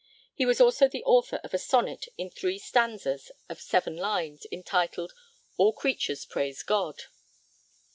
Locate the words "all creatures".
5.57-6.25